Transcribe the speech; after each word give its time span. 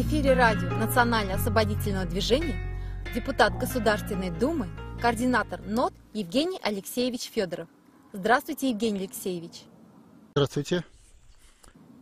эфире 0.00 0.32
радио 0.32 0.70
Национально-освободительного 0.70 2.06
движения 2.06 2.56
депутат 3.14 3.58
Государственной 3.58 4.30
Думы, 4.30 4.68
координатор 4.98 5.60
НОТ 5.60 5.92
Евгений 6.14 6.58
Алексеевич 6.62 7.24
Федоров. 7.24 7.68
Здравствуйте, 8.14 8.70
Евгений 8.70 9.00
Алексеевич. 9.00 9.64
Здравствуйте. 10.34 10.84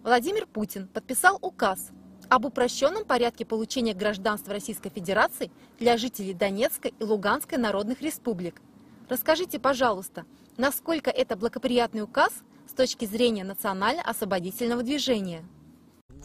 Владимир 0.04 0.46
Путин 0.46 0.86
подписал 0.86 1.38
указ 1.42 1.90
об 2.28 2.44
упрощенном 2.44 3.04
порядке 3.04 3.44
получения 3.44 3.94
гражданства 3.94 4.52
Российской 4.52 4.90
Федерации 4.90 5.50
для 5.80 5.96
жителей 5.96 6.34
Донецкой 6.34 6.94
и 7.00 7.02
Луганской 7.02 7.58
народных 7.58 8.00
республик. 8.00 8.62
Расскажите, 9.08 9.58
пожалуйста, 9.58 10.24
насколько 10.56 11.10
это 11.10 11.36
благоприятный 11.36 12.02
указ 12.02 12.32
с 12.68 12.74
точки 12.74 13.06
зрения 13.06 13.42
национально-освободительного 13.42 14.84
движения? 14.84 15.42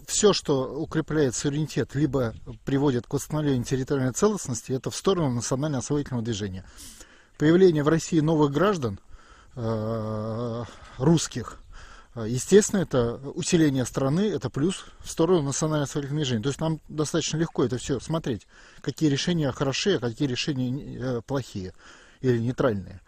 Все, 0.07 0.33
что 0.33 0.73
укрепляет 0.73 1.35
суверенитет, 1.35 1.95
либо 1.95 2.33
приводит 2.65 3.07
к 3.07 3.13
восстановлению 3.13 3.63
территориальной 3.63 4.13
целостности, 4.13 4.71
это 4.71 4.89
в 4.91 4.95
сторону 4.95 5.29
национально-освободительного 5.29 6.23
движения. 6.23 6.65
Появление 7.37 7.83
в 7.83 7.87
России 7.87 8.19
новых 8.19 8.51
граждан, 8.51 8.99
э, 9.55 10.63
русских, 10.97 11.59
естественно, 12.15 12.81
это 12.81 13.15
усиление 13.33 13.85
страны, 13.85 14.21
это 14.29 14.49
плюс 14.49 14.85
в 14.99 15.09
сторону 15.09 15.41
национально-освободительного 15.41 16.23
движения. 16.23 16.43
То 16.43 16.49
есть 16.49 16.61
нам 16.61 16.79
достаточно 16.89 17.37
легко 17.37 17.63
это 17.63 17.77
все 17.77 17.99
смотреть, 17.99 18.47
какие 18.81 19.09
решения 19.09 19.51
хорошие, 19.51 19.97
а 19.97 19.99
какие 19.99 20.27
решения 20.27 20.97
э, 20.99 21.21
плохие 21.25 21.73
или 22.23 22.39
нейтральные. 22.39 23.01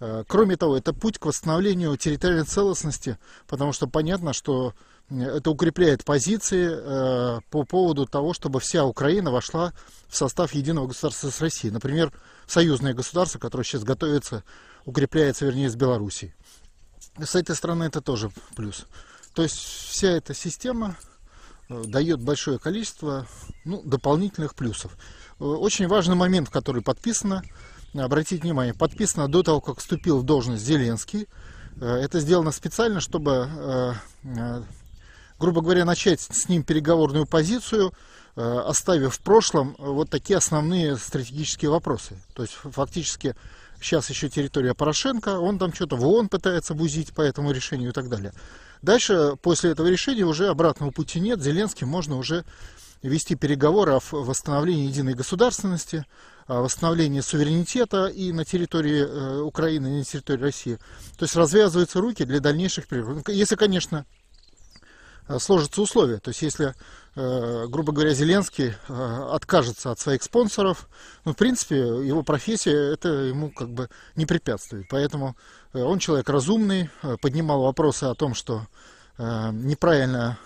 Э, 0.00 0.24
кроме 0.26 0.56
того, 0.56 0.76
это 0.76 0.92
путь 0.92 1.18
к 1.18 1.26
восстановлению 1.26 1.96
территориальной 1.96 2.46
целостности, 2.46 3.18
потому 3.46 3.72
что 3.72 3.86
понятно, 3.86 4.32
что 4.32 4.74
это 5.10 5.50
укрепляет 5.50 6.04
позиции 6.04 6.70
э, 6.72 7.40
по 7.50 7.64
поводу 7.64 8.06
того, 8.06 8.32
чтобы 8.32 8.60
вся 8.60 8.84
Украина 8.84 9.30
вошла 9.30 9.74
в 10.08 10.16
состав 10.16 10.54
единого 10.54 10.86
государства 10.86 11.28
с 11.28 11.40
Россией. 11.40 11.72
Например, 11.72 12.12
союзное 12.46 12.94
государство, 12.94 13.38
которое 13.38 13.64
сейчас 13.64 13.84
готовится, 13.84 14.42
укрепляется, 14.86 15.44
вернее, 15.44 15.68
с 15.68 15.76
Белоруссией. 15.76 16.34
С 17.22 17.34
этой 17.34 17.54
стороны 17.54 17.84
это 17.84 18.00
тоже 18.00 18.30
плюс. 18.56 18.86
То 19.34 19.42
есть 19.42 19.56
вся 19.56 20.12
эта 20.12 20.32
система 20.32 20.96
э, 21.68 21.82
дает 21.84 22.22
большое 22.22 22.58
количество 22.58 23.26
ну, 23.66 23.82
дополнительных 23.82 24.54
плюсов. 24.54 24.96
Очень 25.38 25.88
важный 25.88 26.14
момент, 26.14 26.48
в 26.48 26.52
который 26.52 26.80
подписано, 26.80 27.42
обратите 27.94 28.42
внимание, 28.42 28.74
подписано 28.74 29.28
до 29.28 29.42
того, 29.42 29.60
как 29.60 29.78
вступил 29.78 30.18
в 30.18 30.24
должность 30.24 30.64
Зеленский. 30.64 31.28
Э, 31.80 31.96
это 31.96 32.20
сделано 32.20 32.52
специально, 32.52 33.00
чтобы, 33.00 33.48
э, 33.50 33.92
э, 34.24 34.62
грубо 35.38 35.60
говоря, 35.60 35.84
начать 35.84 36.20
с 36.20 36.48
ним 36.48 36.62
переговорную 36.62 37.26
позицию, 37.26 37.92
оставив 38.34 39.16
в 39.16 39.20
прошлом 39.20 39.76
вот 39.78 40.08
такие 40.08 40.38
основные 40.38 40.96
стратегические 40.96 41.70
вопросы. 41.70 42.16
То 42.32 42.40
есть 42.40 42.54
фактически 42.54 43.36
сейчас 43.78 44.08
еще 44.08 44.30
территория 44.30 44.72
Порошенко, 44.72 45.38
он 45.38 45.58
там 45.58 45.74
что-то 45.74 45.96
в 45.96 46.06
ООН 46.06 46.30
пытается 46.30 46.72
бузить 46.72 47.12
по 47.12 47.20
этому 47.20 47.52
решению 47.52 47.90
и 47.90 47.92
так 47.92 48.08
далее. 48.08 48.32
Дальше, 48.80 49.36
после 49.42 49.72
этого 49.72 49.86
решения, 49.88 50.24
уже 50.24 50.48
обратного 50.48 50.90
пути 50.92 51.20
нет. 51.20 51.42
Зеленский 51.42 51.86
можно 51.86 52.16
уже 52.16 52.46
вести 53.02 53.34
переговоры 53.34 53.92
о 53.92 54.00
восстановлении 54.10 54.86
единой 54.86 55.14
государственности, 55.14 56.06
восстановлении 56.46 57.20
суверенитета 57.20 58.06
и 58.06 58.32
на 58.32 58.44
территории 58.44 59.06
э, 59.06 59.40
Украины, 59.40 59.86
и 59.86 59.98
на 59.98 60.04
территории 60.04 60.42
России. 60.42 60.78
То 61.18 61.24
есть 61.24 61.36
развязываются 61.36 62.00
руки 62.00 62.24
для 62.24 62.40
дальнейших 62.40 62.86
переговоров. 62.86 63.24
Ну, 63.26 63.32
если, 63.32 63.56
конечно, 63.56 64.04
э, 65.28 65.38
сложатся 65.38 65.82
условия. 65.82 66.18
То 66.18 66.30
есть, 66.30 66.42
если, 66.42 66.74
э, 67.14 67.66
грубо 67.68 67.92
говоря, 67.92 68.12
Зеленский 68.12 68.74
откажется 68.88 69.90
от 69.90 70.00
своих 70.00 70.22
спонсоров, 70.22 70.88
ну, 71.24 71.32
в 71.32 71.36
принципе, 71.36 71.76
его 71.76 72.22
профессия 72.22 72.92
это 72.92 73.08
ему 73.08 73.50
как 73.50 73.70
бы 73.70 73.88
не 74.16 74.26
препятствует. 74.26 74.86
Поэтому 74.90 75.36
он 75.72 75.98
человек 75.98 76.28
разумный, 76.28 76.90
поднимал 77.20 77.62
вопросы 77.62 78.04
о 78.04 78.14
том, 78.14 78.34
что 78.34 78.66
неправильно 79.18 80.38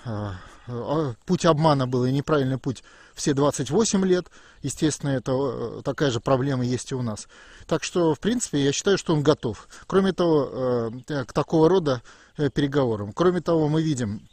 путь 1.24 1.44
обмана 1.44 1.86
был 1.86 2.04
и 2.04 2.12
неправильный 2.12 2.58
путь 2.58 2.82
все 3.16 3.34
28 3.34 4.04
лет. 4.04 4.26
Естественно, 4.62 5.10
это 5.10 5.32
э, 5.32 5.82
такая 5.82 6.10
же 6.10 6.20
проблема 6.20 6.64
есть 6.64 6.92
и 6.92 6.94
у 6.94 7.02
нас. 7.02 7.26
Так 7.66 7.82
что, 7.82 8.14
в 8.14 8.20
принципе, 8.20 8.62
я 8.62 8.72
считаю, 8.72 8.98
что 8.98 9.14
он 9.14 9.22
готов. 9.22 9.68
Кроме 9.86 10.12
того, 10.12 10.92
э, 11.08 11.24
к 11.24 11.32
такого 11.32 11.68
рода 11.68 12.02
э, 12.36 12.50
переговорам. 12.50 13.12
Кроме 13.12 13.40
того, 13.40 13.68
мы 13.68 13.82
видим 13.82 14.28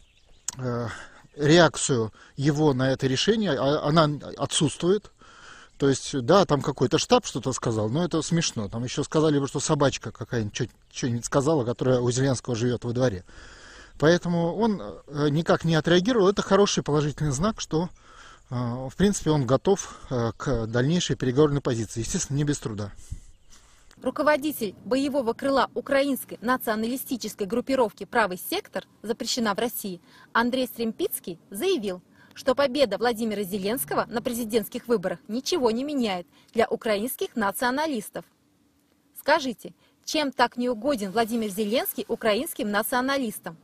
реакцию 1.35 2.13
его 2.35 2.73
на 2.73 2.91
это 2.91 3.07
решение. 3.07 3.53
А, 3.53 3.87
она 3.87 4.07
отсутствует. 4.37 5.11
То 5.77 5.89
есть, 5.89 6.21
да, 6.21 6.45
там 6.45 6.61
какой-то 6.61 6.99
штаб 6.99 7.25
что-то 7.25 7.51
сказал, 7.53 7.89
но 7.89 8.05
это 8.05 8.21
смешно. 8.21 8.69
Там 8.69 8.83
еще 8.83 9.03
сказали 9.03 9.39
бы, 9.39 9.47
что 9.47 9.59
собачка 9.59 10.11
какая-нибудь 10.11 10.69
что-нибудь 10.91 11.25
сказала, 11.25 11.65
которая 11.65 11.99
у 11.99 12.11
Зеленского 12.11 12.55
живет 12.55 12.85
во 12.85 12.93
дворе. 12.93 13.25
Поэтому 13.99 14.55
он 14.55 14.81
никак 15.31 15.65
не 15.65 15.75
отреагировал. 15.75 16.27
Это 16.27 16.41
хороший 16.41 16.83
положительный 16.83 17.31
знак, 17.31 17.61
что 17.61 17.89
а, 18.49 18.87
в 18.87 18.95
принципе, 18.95 19.31
он 19.31 19.47
готов 19.47 19.99
а, 20.09 20.31
к 20.33 20.67
дальнейшей 20.67 21.15
переговорной 21.15 21.61
позиции. 21.61 22.01
Естественно, 22.01 22.37
не 22.37 22.43
без 22.43 22.59
труда. 22.59 22.91
Руководитель 24.03 24.75
боевого 24.85 25.33
крыла 25.33 25.69
украинской 25.73 26.37
националистической 26.41 27.47
группировки 27.47 28.03
«Правый 28.03 28.37
сектор» 28.37 28.85
запрещена 29.01 29.55
в 29.55 29.59
России 29.59 30.01
Андрей 30.33 30.67
Стремпицкий 30.67 31.39
заявил, 31.49 32.01
что 32.35 32.53
победа 32.53 32.97
Владимира 32.99 33.41
Зеленского 33.43 34.05
на 34.05 34.21
президентских 34.21 34.87
выборах 34.87 35.19
ничего 35.27 35.71
не 35.71 35.83
меняет 35.83 36.27
для 36.53 36.67
украинских 36.67 37.35
националистов. 37.35 38.25
Скажите, 39.17 39.73
чем 40.03 40.31
так 40.31 40.57
неугоден 40.57 41.11
Владимир 41.11 41.49
Зеленский 41.49 42.05
украинским 42.07 42.69
националистам? 42.69 43.57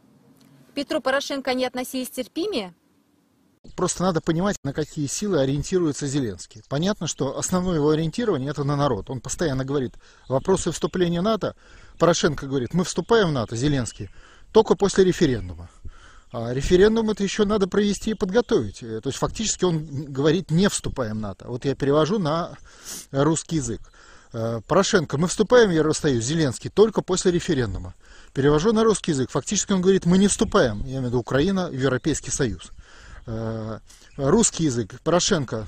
Петру 0.80 1.02
Порошенко 1.02 1.52
они 1.52 1.66
относились 1.66 2.10
терпимее? 2.10 2.74
Просто 3.76 4.02
надо 4.02 4.22
понимать, 4.22 4.56
на 4.64 4.72
какие 4.72 5.08
силы 5.08 5.42
ориентируется 5.42 6.08
Зеленский. 6.08 6.64
Понятно, 6.70 7.06
что 7.06 7.38
основное 7.38 7.76
его 7.76 7.90
ориентирование 7.90 8.52
это 8.52 8.64
на 8.64 8.78
народ. 8.78 9.10
Он 9.10 9.20
постоянно 9.20 9.66
говорит, 9.66 9.96
вопросы 10.30 10.72
вступления 10.72 11.20
НАТО, 11.20 11.58
Порошенко 11.98 12.48
говорит, 12.48 12.74
мы 12.74 12.86
вступаем 12.86 13.28
в 13.28 13.32
НАТО, 13.34 13.58
Зеленский, 13.58 14.10
только 14.54 14.76
после 14.76 15.04
референдума. 15.04 15.70
А 16.32 16.54
референдум 16.54 17.10
это 17.10 17.24
еще 17.24 17.44
надо 17.44 17.68
провести 17.68 18.12
и 18.12 18.14
подготовить. 18.14 18.80
То 18.80 19.02
есть 19.04 19.18
фактически 19.18 19.66
он 19.66 19.86
говорит, 19.86 20.50
не 20.50 20.70
вступаем 20.70 21.18
в 21.18 21.20
НАТО. 21.20 21.50
Вот 21.50 21.66
я 21.66 21.76
перевожу 21.76 22.20
на 22.20 22.58
русский 23.12 23.58
язык. 23.58 23.82
Э, 24.32 24.62
Порошенко, 24.68 25.18
мы 25.18 25.28
вступаем 25.28 25.70
в 25.70 25.74
Евросоюз, 25.74 26.24
Зеленский, 26.24 26.70
только 26.70 27.02
после 27.02 27.32
референдума. 27.32 27.96
Перевожу 28.40 28.72
на 28.72 28.86
русский 28.86 29.12
язык. 29.12 29.32
Фактически 29.32 29.74
он 29.74 29.82
говорит, 29.82 30.06
мы 30.06 30.18
не 30.18 30.30
вступаем, 30.30 30.80
я 30.86 30.92
имею 30.92 31.02
в 31.02 31.06
виду 31.08 31.20
Украина, 31.20 31.68
в 31.68 31.74
Европейский 31.74 32.32
Союз. 32.32 32.72
Э, 33.26 33.80
русский 34.16 34.64
язык, 34.64 34.98
Порошенко, 35.04 35.68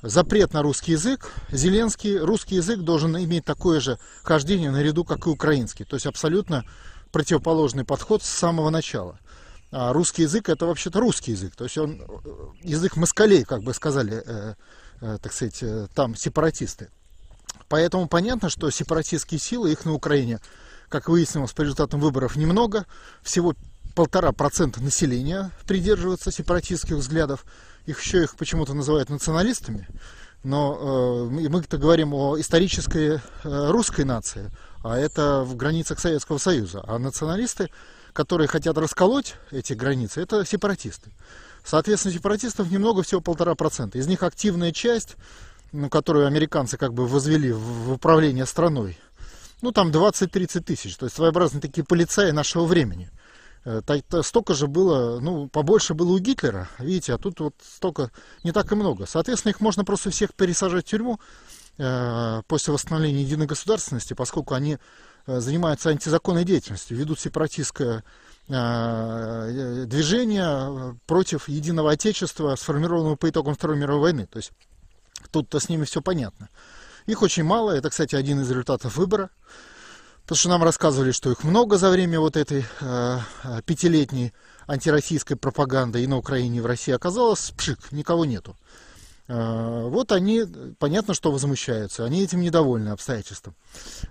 запрет 0.00 0.54
на 0.54 0.62
русский 0.62 0.92
язык, 0.92 1.30
Зеленский, 1.52 2.16
русский 2.16 2.54
язык 2.54 2.78
должен 2.80 3.18
иметь 3.18 3.44
такое 3.44 3.80
же 3.80 3.98
хождение 4.22 4.70
наряду, 4.70 5.04
как 5.04 5.26
и 5.26 5.28
украинский. 5.28 5.84
То 5.84 5.96
есть 5.96 6.06
абсолютно 6.06 6.64
противоположный 7.12 7.84
подход 7.84 8.22
с 8.22 8.30
самого 8.30 8.70
начала. 8.70 9.20
А 9.70 9.92
русский 9.92 10.22
язык 10.22 10.48
это 10.48 10.64
вообще-то 10.64 11.00
русский 11.00 11.32
язык, 11.32 11.54
то 11.54 11.64
есть 11.64 11.76
он 11.76 12.00
э, 12.00 12.06
язык 12.62 12.96
москалей, 12.96 13.44
как 13.44 13.62
бы 13.62 13.74
сказали, 13.74 14.22
э, 14.24 14.54
э, 15.02 15.18
так 15.20 15.34
сказать, 15.34 15.58
э, 15.60 15.86
там 15.94 16.16
сепаратисты. 16.16 16.88
Поэтому 17.68 18.08
понятно, 18.08 18.48
что 18.48 18.70
сепаратистские 18.70 19.38
силы, 19.38 19.70
их 19.70 19.84
на 19.84 19.92
Украине, 19.92 20.40
как 20.90 21.08
выяснилось 21.08 21.52
по 21.52 21.62
результатам 21.62 22.00
выборов, 22.00 22.36
немного, 22.36 22.84
всего 23.22 23.54
полтора 23.94 24.32
процента 24.32 24.82
населения 24.82 25.50
придерживаются 25.66 26.30
сепаратистских 26.30 26.96
взглядов. 26.96 27.46
Их 27.86 28.02
еще 28.02 28.24
их 28.24 28.36
почему-то 28.36 28.74
называют 28.74 29.08
националистами. 29.08 29.88
Но 30.42 31.28
э, 31.30 31.48
мы-то 31.48 31.78
говорим 31.78 32.12
о 32.12 32.38
исторической 32.38 33.20
э, 33.44 33.70
русской 33.70 34.04
нации, 34.04 34.50
а 34.82 34.98
это 34.98 35.42
в 35.42 35.54
границах 35.54 36.00
Советского 36.00 36.38
Союза. 36.38 36.82
А 36.86 36.98
националисты, 36.98 37.70
которые 38.12 38.48
хотят 38.48 38.76
расколоть 38.76 39.36
эти 39.50 39.74
границы, 39.74 40.22
это 40.22 40.44
сепаратисты. 40.44 41.10
Соответственно, 41.64 42.14
сепаратистов 42.14 42.70
немного, 42.70 43.02
всего 43.02 43.20
полтора 43.20 43.54
процента. 43.54 43.98
Из 43.98 44.06
них 44.06 44.22
активная 44.22 44.72
часть, 44.72 45.16
ну, 45.72 45.88
которую 45.90 46.26
американцы 46.26 46.78
как 46.78 46.94
бы 46.94 47.06
возвели 47.06 47.52
в, 47.52 47.92
управление 47.92 48.46
страной, 48.46 48.98
ну, 49.62 49.72
там 49.72 49.90
20-30 49.90 50.60
тысяч. 50.60 50.96
То 50.96 51.06
есть 51.06 51.16
своеобразные 51.16 51.60
такие 51.60 51.84
полицаи 51.84 52.30
нашего 52.30 52.64
времени– 52.64 53.10
Э, 53.64 53.82
столько 54.22 54.54
же 54.54 54.66
было, 54.66 55.20
ну, 55.20 55.48
побольше 55.48 55.92
было 55.92 56.12
у 56.12 56.18
Гитлера, 56.18 56.68
видите, 56.78 57.12
а 57.12 57.18
тут 57.18 57.40
вот 57.40 57.54
столько, 57.62 58.10
не 58.42 58.52
так 58.52 58.72
и 58.72 58.74
много. 58.74 59.06
Соответственно, 59.06 59.50
их 59.50 59.60
можно 59.60 59.84
просто 59.84 60.10
всех 60.10 60.32
пересажать 60.34 60.86
в 60.86 60.88
тюрьму 60.88 61.20
э, 61.76 62.42
после 62.46 62.72
восстановления 62.72 63.22
единой 63.22 63.46
государственности, 63.46 64.14
поскольку 64.14 64.54
они 64.54 64.78
э, 65.26 65.40
занимаются 65.40 65.90
антизаконной 65.90 66.44
деятельностью, 66.44 66.96
ведут 66.96 67.20
сепаратистское 67.20 68.02
э, 68.48 69.84
движения 69.86 70.96
против 71.06 71.48
единого 71.48 71.92
Отечества, 71.92 72.56
сформированного 72.56 73.16
по 73.16 73.28
итогам 73.28 73.54
Второй 73.54 73.76
мировой 73.76 74.00
войны. 74.00 74.26
То 74.26 74.38
есть 74.38 74.52
тут-то 75.30 75.60
с 75.60 75.68
ними 75.68 75.84
все 75.84 76.00
понятно. 76.00 76.48
Их 77.06 77.22
очень 77.22 77.44
мало, 77.44 77.70
это, 77.72 77.90
кстати, 77.90 78.14
один 78.14 78.40
из 78.40 78.50
результатов 78.50 78.96
выбора. 78.96 79.30
Потому 80.22 80.38
что 80.38 80.48
нам 80.48 80.62
рассказывали, 80.62 81.10
что 81.10 81.32
их 81.32 81.42
много 81.42 81.76
за 81.76 81.90
время 81.90 82.20
вот 82.20 82.36
этой 82.36 82.64
э, 82.80 83.18
пятилетней 83.66 84.32
антироссийской 84.68 85.36
пропаганды 85.36 86.02
и 86.04 86.06
на 86.06 86.16
Украине, 86.18 86.58
и 86.58 86.60
в 86.60 86.66
России. 86.66 86.92
Оказалось, 86.92 87.50
пшик, 87.56 87.90
никого 87.90 88.24
нету. 88.24 88.56
Э, 89.26 89.88
вот 89.88 90.12
они, 90.12 90.44
понятно, 90.78 91.14
что 91.14 91.32
возмущаются, 91.32 92.04
они 92.04 92.22
этим 92.22 92.40
недовольны 92.40 92.90
обстоятельством. 92.90 93.56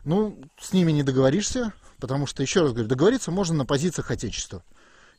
Ну, 0.04 0.38
с 0.60 0.74
ними 0.74 0.92
не 0.92 1.04
договоришься, 1.04 1.74
потому 2.00 2.26
что, 2.26 2.42
еще 2.42 2.62
раз 2.62 2.72
говорю, 2.72 2.90
договориться 2.90 3.32
можно 3.32 3.56
на 3.56 3.66
позициях 3.66 4.12
Отечества. 4.12 4.64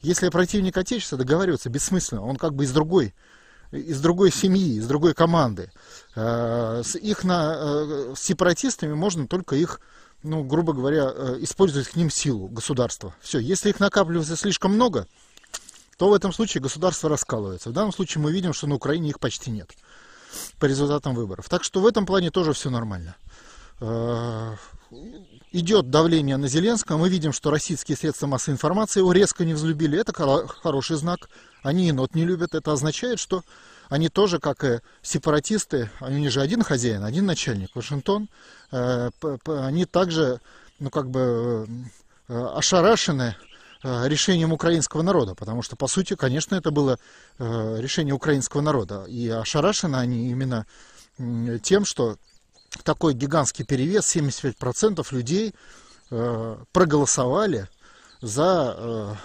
Если 0.03 0.29
противник 0.31 0.77
Отечества, 0.77 1.19
договариваться 1.19 1.69
бессмысленно, 1.69 2.25
он 2.25 2.37
как 2.37 2.55
бы 2.55 2.65
из 2.65 2.73
другой 2.73 3.15
из 3.73 4.01
другой 4.01 4.33
семьи, 4.33 4.77
из 4.77 4.87
другой 4.87 5.15
команды. 5.15 5.71
Э, 6.17 6.83
с 6.85 6.97
их 6.97 7.25
на, 7.25 7.57
э, 7.59 8.15
с 8.17 8.21
сепаратистами 8.21 8.95
можно 8.95 9.27
только 9.29 9.57
их, 9.57 9.81
ну, 10.23 10.43
грубо 10.43 10.73
говоря, 10.73 11.11
э, 11.15 11.37
использовать 11.41 11.89
к 11.89 11.97
ним 11.97 12.11
силу 12.11 12.49
государства. 12.49 13.15
Все, 13.21 13.39
если 13.39 13.71
их 13.71 13.81
накапливается 13.81 14.37
слишком 14.37 14.75
много, 14.75 15.07
то 15.99 16.09
в 16.09 16.15
этом 16.15 16.33
случае 16.33 16.63
государство 16.63 17.09
раскалывается. 17.09 17.71
В 17.71 17.73
данном 17.73 17.93
случае 17.93 18.23
мы 18.23 18.33
видим, 18.33 18.53
что 18.53 18.67
на 18.67 18.75
Украине 18.75 19.11
их 19.11 19.21
почти 19.21 19.51
нет 19.51 19.71
по 20.59 20.67
результатам 20.67 21.15
выборов. 21.15 21.49
Так 21.49 21.65
что 21.65 21.81
в 21.81 21.87
этом 21.87 22.07
плане 22.07 22.31
тоже 22.31 22.53
все 22.53 22.71
нормально. 22.71 23.17
Идет 25.53 25.91
давление 25.91 26.37
на 26.37 26.47
Зеленского. 26.47 26.97
Мы 26.97 27.09
видим, 27.09 27.33
что 27.33 27.51
российские 27.51 27.97
средства 27.97 28.29
массовой 28.29 28.55
информации 28.55 29.01
его 29.01 29.13
резко 29.13 29.45
не 29.45 29.53
взлюбили. 29.53 29.99
Это 29.99 30.13
хороший 30.13 30.97
знак. 30.97 31.29
Они 31.63 31.87
енот 31.87 32.15
не 32.15 32.25
любят. 32.25 32.55
Это 32.55 32.73
означает, 32.73 33.19
что 33.19 33.43
они 33.91 34.09
тоже, 34.09 34.39
как 34.39 34.65
и 34.65 34.81
сепаратисты, 35.03 35.91
они 35.99 36.29
же 36.29 36.41
один 36.41 36.63
хозяин, 36.63 37.05
один 37.05 37.27
начальник, 37.27 37.75
Вашингтон, 37.75 38.29
э, 38.71 39.11
они 39.47 39.85
также, 39.85 40.41
ну, 40.79 40.91
как 40.91 41.11
бы, 41.11 41.67
э, 42.29 42.47
ошарашены 42.55 43.35
э, 43.83 44.09
решением 44.09 44.53
украинского 44.53 45.03
народа, 45.03 45.35
потому 45.35 45.63
что, 45.63 45.75
по 45.75 45.89
сути, 45.89 46.15
конечно, 46.15 46.55
это 46.55 46.71
было 46.71 46.99
решение 47.39 48.15
украинского 48.15 48.61
народа. 48.61 49.05
И 49.09 49.29
ошарашены 49.29 49.97
они 49.97 50.31
именно 50.31 50.67
тем, 51.63 51.85
что 51.85 52.17
такой 52.85 53.15
гигантский 53.15 53.65
перевес, 53.65 54.15
75% 54.15 55.07
людей 55.13 55.55
проголосовали 56.09 57.69
за 58.21 59.17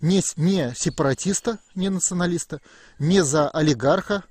не, 0.00 0.22
не 0.36 0.74
сепаратиста, 0.76 1.58
не 1.74 1.88
националиста, 1.88 2.60
не 2.98 3.22
за 3.22 3.48
олигарха. 3.48 4.24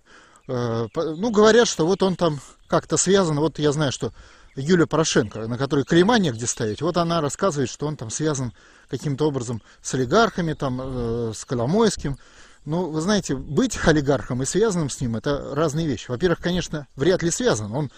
Э, 0.48 0.88
ну, 0.96 1.32
говорят, 1.32 1.68
что 1.68 1.86
вот 1.86 2.04
он 2.04 2.16
там 2.16 2.40
как-то 2.68 2.98
связан. 2.98 3.40
Вот 3.40 3.60
я 3.60 3.72
знаю, 3.72 3.92
что 3.92 4.14
Юлия 4.56 4.88
Порошенко, 4.88 5.48
на 5.48 5.58
которой 5.58 5.86
клейма 5.86 6.18
негде 6.18 6.48
ставить, 6.48 6.82
вот 6.82 6.98
она 6.98 7.22
рассказывает, 7.22 7.70
что 7.70 7.86
он 7.86 7.96
там 7.96 8.10
связан 8.10 8.54
каким-то 8.90 9.28
образом 9.28 9.62
с 9.82 9.94
олигархами, 9.94 10.54
там, 10.54 10.82
э, 10.82 11.34
с 11.36 11.46
Коломойским. 11.46 12.18
Ну, 12.66 12.90
вы 12.90 13.02
знаете, 13.02 13.36
быть 13.36 13.78
олигархом 13.86 14.44
и 14.44 14.46
связанным 14.46 14.90
с 14.90 15.00
ним 15.00 15.16
это 15.16 15.54
разные 15.56 15.88
вещи. 15.88 16.10
Во-первых, 16.10 16.40
конечно, 16.40 16.88
вряд 16.96 17.24
ли 17.24 17.32
связан. 17.32 17.74
Он 17.74 17.92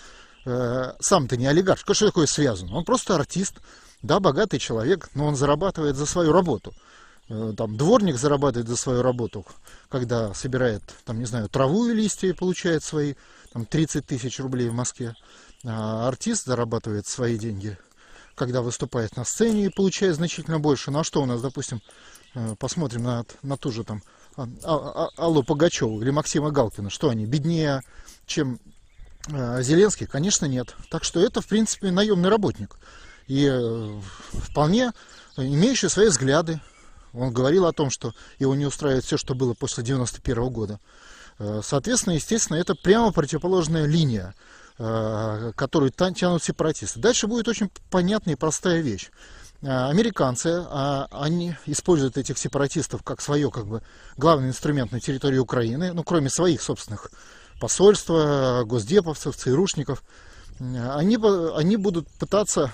э, 0.46 0.94
сам-то 1.00 1.38
не 1.38 1.48
олигарх. 1.48 1.80
Что 1.80 2.08
такое 2.08 2.28
связан? 2.28 2.72
Он 2.74 2.84
просто 2.84 3.16
артист, 3.16 3.56
да, 4.02 4.20
богатый 4.20 4.60
человек, 4.60 5.10
но 5.16 5.28
он 5.28 5.36
зарабатывает 5.36 5.96
за 5.96 6.06
свою 6.06 6.32
работу. 6.32 6.74
Э, 7.30 7.54
там 7.56 7.78
дворник 7.78 8.18
зарабатывает 8.18 8.68
за 8.68 8.76
свою 8.76 9.02
работу, 9.02 9.46
когда 9.88 10.34
собирает, 10.34 10.82
там, 11.06 11.20
не 11.20 11.26
знаю, 11.26 11.48
траву 11.48 11.88
и 11.88 11.94
листья 11.94 12.28
и 12.28 12.34
получает 12.34 12.84
свои 12.84 13.14
там, 13.54 13.66
30 13.66 14.06
тысяч 14.06 14.40
рублей 14.40 14.70
в 14.70 14.74
Москве. 14.74 15.16
А 15.64 16.08
артист 16.08 16.46
зарабатывает 16.46 17.06
свои 17.06 17.38
деньги, 17.38 17.78
когда 18.36 18.62
выступает 18.62 19.16
на 19.16 19.26
сцене 19.26 19.66
и 19.66 19.70
получает 19.70 20.16
значительно 20.16 20.60
больше. 20.60 20.90
Ну 20.90 21.04
что 21.04 21.22
у 21.22 21.26
нас, 21.26 21.42
допустим, 21.42 21.82
э, 22.34 22.56
посмотрим 22.58 23.04
на, 23.04 23.26
на 23.44 23.58
ту 23.58 23.72
же 23.72 23.84
там 23.84 24.02
а, 24.36 24.48
а, 24.64 25.06
а, 25.06 25.10
Аллу 25.18 25.44
Пугачеву 25.44 26.02
или 26.02 26.10
Максима 26.10 26.50
Галкина. 26.50 26.90
Что 26.90 27.10
они, 27.10 27.28
беднее, 27.28 27.82
чем 28.26 28.60
э, 29.28 29.62
Зеленский? 29.62 30.08
Конечно, 30.08 30.48
нет. 30.48 30.76
Так 30.90 31.04
что 31.04 31.20
это, 31.20 31.42
в 31.42 31.48
принципе, 31.48 31.92
наемный 31.92 32.30
работник. 32.30 32.76
И 33.28 33.48
вполне 34.32 34.92
имеющий 35.38 35.88
свои 35.90 36.08
взгляды, 36.08 36.60
он 37.14 37.32
говорил 37.32 37.66
о 37.66 37.74
том, 37.74 37.90
что 37.90 38.14
его 38.38 38.56
не 38.56 38.66
устраивает 38.66 39.06
все, 39.06 39.18
что 39.18 39.36
было 39.36 39.54
после 39.54 39.84
91 39.84 40.50
года. 40.50 40.80
Э, 41.40 41.62
соответственно, 41.64 42.14
естественно, 42.14 42.58
это 42.58 42.76
прямо 42.76 43.12
противоположная 43.12 43.86
линия, 43.86 44.36
э, 44.78 45.52
которую 45.56 45.92
тянут 45.92 46.44
сепаратисты. 46.44 47.00
Дальше 47.00 47.28
будет 47.28 47.48
очень 47.48 47.72
понятная 47.90 48.34
и 48.34 48.38
простая 48.38 48.82
вещь. 48.82 49.10
Э, 49.62 49.90
американцы, 49.90 50.66
а, 50.70 51.08
они 51.12 51.56
используют 51.66 52.18
этих 52.18 52.38
сепаратистов 52.38 53.04
как 53.04 53.22
свое 53.22 53.50
как 53.52 53.68
бы, 53.68 53.82
главный 54.18 54.50
инструмент 54.50 54.92
на 54.92 55.00
территории 55.00 55.38
Украины, 55.38 55.94
ну, 55.94 56.04
кроме 56.04 56.30
своих 56.30 56.62
собственных 56.62 57.12
посольства, 57.60 58.64
госдеповцев, 58.66 59.36
ЦРУшников. 59.36 60.04
Они, 60.60 61.18
они 61.56 61.78
будут 61.78 62.08
пытаться 62.20 62.74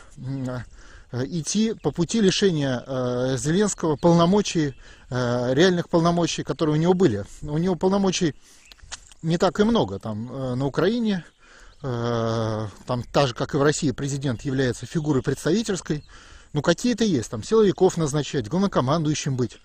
идти 1.11 1.73
по 1.73 1.91
пути 1.91 2.21
лишения 2.21 2.83
э, 2.85 3.37
Зеленского 3.37 3.95
полномочий, 3.95 4.75
э, 5.09 5.53
реальных 5.53 5.89
полномочий, 5.89 6.43
которые 6.43 6.75
у 6.75 6.79
него 6.79 6.93
были. 6.93 7.25
У 7.41 7.57
него 7.57 7.75
полномочий 7.75 8.35
не 9.21 9.37
так 9.37 9.59
и 9.59 9.63
много. 9.63 9.99
Там 9.99 10.57
на 10.57 10.65
Украине, 10.67 11.25
там 11.81 13.03
так 13.11 13.27
же, 13.27 13.33
как 13.33 13.55
и 13.55 13.57
в 13.57 13.63
России, 13.63 13.91
президент 13.91 14.43
является 14.43 14.85
фигурой 14.85 15.23
представительской. 15.23 16.03
Ну, 16.53 16.61
какие-то 16.61 17.03
есть, 17.03 17.31
там 17.31 17.43
силовиков 17.43 17.97
назначать, 17.97 18.47
главнокомандующим 18.47 19.35
быть. 19.35 19.57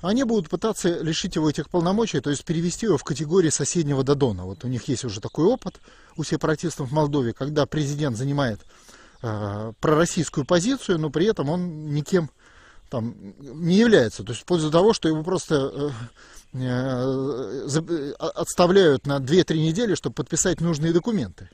Они 0.00 0.24
будут 0.24 0.48
пытаться 0.50 0.98
лишить 1.00 1.36
его 1.36 1.48
этих 1.48 1.70
полномочий, 1.70 2.20
то 2.20 2.30
есть 2.30 2.44
перевести 2.44 2.86
его 2.86 2.98
в 2.98 3.04
категории 3.04 3.50
соседнего 3.50 4.02
Додона. 4.02 4.44
Вот 4.44 4.64
у 4.64 4.68
них 4.68 4.88
есть 4.88 5.04
уже 5.04 5.20
такой 5.20 5.44
опыт 5.44 5.76
у 6.16 6.24
сепаратистов 6.24 6.88
в 6.88 6.92
Молдове, 6.92 7.32
когда 7.32 7.66
президент 7.66 8.16
занимает 8.16 8.60
э, 9.22 9.72
пророссийскую 9.80 10.44
позицию, 10.44 10.98
но 10.98 11.10
при 11.10 11.26
этом 11.26 11.48
он 11.48 11.92
никем 11.92 12.30
там 12.92 13.14
не 13.40 13.76
является. 13.76 14.22
То 14.22 14.32
есть 14.32 14.42
вплоть 14.42 14.60
до 14.60 14.70
того, 14.70 14.92
что 14.92 15.08
его 15.08 15.22
просто 15.22 15.92
э, 16.54 16.58
э, 16.58 18.12
отставляют 18.18 19.06
на 19.06 19.16
2-3 19.18 19.58
недели, 19.58 19.94
чтобы 19.94 20.14
подписать 20.14 20.60
нужные 20.60 20.92
документы, 20.92 21.48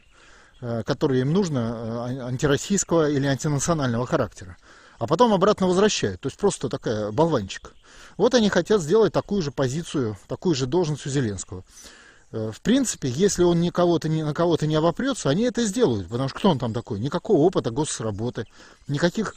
э, 0.60 0.82
которые 0.82 1.20
им 1.20 1.32
нужно 1.32 2.08
э, 2.08 2.20
антироссийского 2.22 3.08
или 3.08 3.26
антинационального 3.26 4.04
характера. 4.06 4.56
А 4.98 5.06
потом 5.06 5.32
обратно 5.32 5.68
возвращают. 5.68 6.20
То 6.20 6.26
есть 6.26 6.36
просто 6.36 6.68
такая 6.68 7.12
болванчик. 7.12 7.72
Вот 8.16 8.34
они 8.34 8.48
хотят 8.48 8.82
сделать 8.82 9.12
такую 9.12 9.42
же 9.42 9.52
позицию, 9.52 10.16
такую 10.26 10.56
же 10.56 10.66
должность 10.66 11.06
у 11.06 11.10
Зеленского. 11.10 11.64
Э, 12.30 12.50
в 12.52 12.60
принципе, 12.60 13.08
если 13.08 13.42
он 13.42 13.60
никого 13.60 13.98
то 13.98 14.08
на 14.08 14.34
кого-то 14.34 14.66
не 14.66 14.74
обопрется, 14.74 15.30
они 15.30 15.44
это 15.44 15.64
сделают. 15.64 16.08
Потому 16.08 16.28
что 16.28 16.38
кто 16.38 16.50
он 16.50 16.58
там 16.58 16.72
такой? 16.72 17.00
Никакого 17.00 17.38
опыта 17.38 17.70
госработы, 17.70 18.46
никаких 18.86 19.34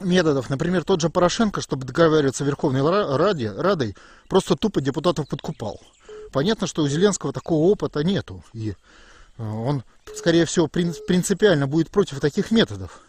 методов. 0.00 0.50
Например, 0.50 0.84
тот 0.84 1.00
же 1.00 1.10
Порошенко, 1.10 1.60
чтобы 1.60 1.86
договариваться 1.86 2.44
Верховной 2.44 2.82
Раде, 3.16 3.50
Радой, 3.52 3.96
просто 4.28 4.56
тупо 4.56 4.80
депутатов 4.80 5.28
подкупал. 5.28 5.80
Понятно, 6.32 6.66
что 6.66 6.82
у 6.82 6.88
Зеленского 6.88 7.32
такого 7.32 7.70
опыта 7.70 8.04
нету. 8.04 8.44
И 8.52 8.70
э, 8.70 8.74
он, 9.42 9.82
скорее 10.14 10.44
всего, 10.44 10.68
принципиально 10.68 11.66
будет 11.66 11.90
против 11.90 12.20
таких 12.20 12.50
методов. 12.50 13.00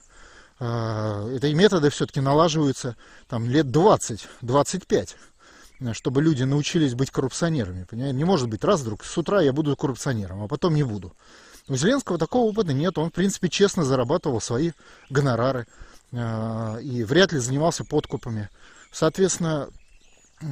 Э, 0.60 1.36
эти 1.36 1.54
методы 1.54 1.90
все-таки 1.90 2.22
налаживаются 2.22 2.96
там, 3.28 3.50
лет 3.50 3.66
20-25 3.66 5.16
чтобы 5.94 6.22
люди 6.22 6.44
научились 6.44 6.94
быть 6.94 7.12
коррупционерами. 7.12 7.86
Понимаете? 7.90 8.18
Не 8.18 8.24
может 8.24 8.50
быть 8.50 8.64
раз 8.64 8.82
вдруг 8.82 9.04
с 9.04 9.18
утра 9.18 9.42
я 9.42 9.54
буду 9.54 9.76
коррупционером, 9.76 10.44
а 10.44 10.48
потом 10.48 10.76
не 10.76 10.84
буду. 10.84 11.14
У 11.68 11.76
Зеленского 11.76 12.18
такого 12.18 12.50
опыта 12.50 12.74
нет. 12.74 12.98
Он, 12.98 13.10
в 13.10 13.14
принципе, 13.14 13.50
честно 13.50 13.84
зарабатывал 13.84 14.42
свои 14.42 14.72
гонорары 15.10 15.68
э, 16.12 16.82
и 16.82 17.04
вряд 17.04 17.32
ли 17.34 17.40
занимался 17.40 17.84
подкупами. 17.84 18.50
Соответственно, 18.92 19.70
э, 20.42 20.46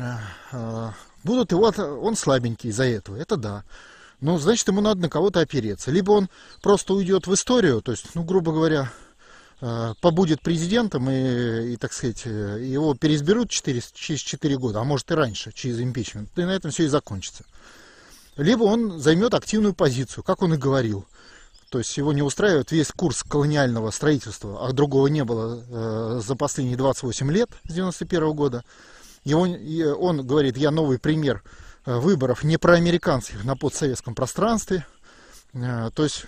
э, 0.52 0.92
будут 1.24 1.52
его, 1.52 1.74
он 2.02 2.16
слабенький 2.16 2.70
из-за 2.70 2.86
этого, 2.86 3.16
это 3.16 3.38
да. 3.38 3.64
Но, 4.22 4.38
значит, 4.38 4.68
ему 4.68 4.82
надо 4.82 5.02
на 5.02 5.10
кого-то 5.10 5.40
опереться. 5.40 5.92
Либо 5.92 6.12
он 6.12 6.30
просто 6.62 6.94
уйдет 6.94 7.28
в 7.28 7.34
историю, 7.34 7.82
то 7.82 7.92
есть, 7.92 8.16
ну, 8.16 8.24
грубо 8.24 8.52
говоря, 8.52 8.92
Э, 8.92 9.09
побудет 10.02 10.42
президентом 10.42 11.10
и, 11.10 11.74
и, 11.74 11.78
так 11.78 11.92
сказать, 11.92 12.22
э, 12.26 12.60
его 12.64 12.94
переизберут 12.96 13.50
4, 13.50 13.82
через 13.94 14.20
4 14.22 14.58
года, 14.58 14.80
а 14.80 14.84
может 14.84 15.12
и 15.12 15.16
раньше, 15.16 15.52
через 15.54 15.82
импичмент, 15.82 16.30
и 16.38 16.44
на 16.44 16.52
этом 16.52 16.72
все 16.72 16.86
и 16.86 16.88
закончится. 16.88 17.44
Либо 18.38 18.64
он 18.64 19.00
займет 19.00 19.34
активную 19.34 19.74
позицию, 19.74 20.24
как 20.24 20.42
он 20.42 20.54
и 20.54 20.58
говорил. 20.58 21.06
То 21.70 21.78
есть 21.78 21.96
его 21.98 22.14
не 22.14 22.22
устраивает 22.22 22.72
весь 22.72 22.92
курс 22.92 23.22
колониального 23.24 23.92
строительства, 23.92 24.66
а 24.66 24.72
другого 24.72 25.08
не 25.08 25.24
было 25.24 25.64
э, 25.70 26.22
за 26.26 26.36
последние 26.36 26.78
28 26.78 27.32
лет 27.32 27.50
с 27.68 27.74
91 27.74 28.32
года. 28.32 28.64
Его, 29.24 29.42
он 29.42 30.26
говорит, 30.26 30.58
я 30.58 30.72
новый 30.72 31.00
пример 31.00 31.44
э, 31.86 31.98
выборов 31.98 32.44
не 32.44 32.58
проамериканских 32.58 33.44
на 33.44 33.56
постсоветском 33.56 34.16
пространстве. 34.16 34.88
Э, 35.54 35.92
то 35.94 36.04
есть 36.04 36.26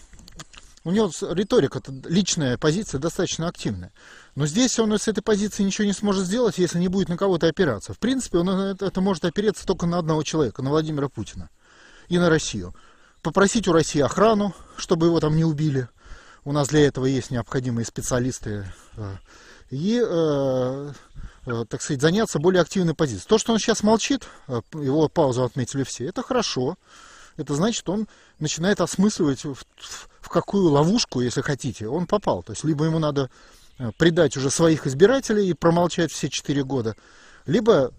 у 0.83 0.91
него 0.91 1.11
риторика, 1.31 1.81
личная 2.05 2.57
позиция 2.57 2.99
достаточно 2.99 3.47
активная. 3.47 3.91
Но 4.35 4.47
здесь 4.47 4.79
он 4.79 4.97
с 4.97 5.07
этой 5.07 5.21
позиции 5.21 5.63
ничего 5.63 5.85
не 5.85 5.93
сможет 5.93 6.25
сделать, 6.25 6.57
если 6.57 6.79
не 6.79 6.87
будет 6.87 7.09
на 7.09 7.17
кого-то 7.17 7.47
опираться. 7.47 7.93
В 7.93 7.99
принципе, 7.99 8.39
он 8.39 8.49
это, 8.49 8.85
это 8.85 9.01
может 9.01 9.25
опереться 9.25 9.65
только 9.65 9.85
на 9.85 9.99
одного 9.99 10.23
человека, 10.23 10.61
на 10.61 10.69
Владимира 10.69 11.09
Путина 11.09 11.49
и 12.09 12.17
на 12.17 12.29
Россию 12.29 12.73
попросить 13.21 13.67
у 13.67 13.73
России 13.73 14.01
охрану, 14.01 14.53
чтобы 14.77 15.07
его 15.07 15.19
там 15.19 15.35
не 15.35 15.45
убили. 15.45 15.87
У 16.43 16.51
нас 16.51 16.69
для 16.69 16.87
этого 16.87 17.05
есть 17.05 17.31
необходимые 17.31 17.85
специалисты. 17.85 18.65
Э, 18.97 19.15
и, 19.69 20.01
э, 20.03 20.91
э, 21.45 21.65
так 21.69 21.81
сказать, 21.81 22.01
заняться 22.01 22.39
более 22.39 22.61
активной 22.61 22.95
позицией. 22.95 23.27
То, 23.27 23.37
что 23.37 23.53
он 23.53 23.59
сейчас 23.59 23.83
молчит, 23.83 24.27
его 24.73 25.07
паузу 25.07 25.43
отметили 25.43 25.83
все, 25.83 26.05
это 26.07 26.23
хорошо. 26.23 26.77
Это 27.37 27.55
значит, 27.55 27.87
он 27.89 28.07
начинает 28.41 28.81
осмысливать, 28.81 29.43
в, 29.43 29.55
в 30.19 30.29
какую 30.29 30.69
ловушку, 30.69 31.21
если 31.21 31.41
хотите, 31.41 31.87
он 31.87 32.07
попал. 32.07 32.43
То 32.43 32.53
есть, 32.53 32.63
либо 32.63 32.85
ему 32.85 32.99
надо 32.99 33.29
предать 33.97 34.37
уже 34.37 34.49
своих 34.49 34.85
избирателей 34.85 35.49
и 35.49 35.53
промолчать 35.53 36.11
все 36.11 36.29
четыре 36.29 36.63
года, 36.63 36.95
либо 37.45 37.91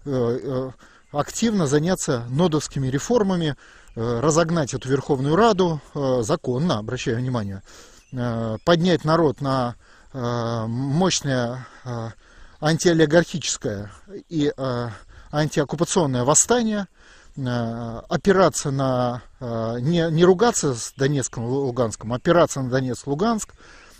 активно 1.11 1.67
заняться 1.67 2.25
нодовскими 2.29 2.87
реформами, 2.87 3.57
Э, 3.95 4.21
разогнать 4.21 4.73
эту 4.73 4.89
Верховную 4.89 5.35
Раду 5.35 5.79
э, 5.93 6.21
законно, 6.23 6.79
обращаю 6.79 7.17
внимание, 7.17 7.61
э, 8.11 8.57
поднять 8.65 9.05
народ 9.05 9.41
на 9.41 9.75
мощное 10.15 11.65
антиолигархическое 12.61 13.91
и 14.29 14.53
антиоккупационное 15.31 16.23
восстание, 16.23 16.85
опираться 17.35 18.69
на, 18.69 19.23
не, 19.39 20.09
не 20.11 20.23
ругаться 20.23 20.75
с 20.75 20.93
Донецком 20.95 21.45
Луганском, 21.45 22.13
а 22.13 22.17
опираться 22.17 22.61
на 22.61 22.69
Донецк-Луганск 22.69 23.53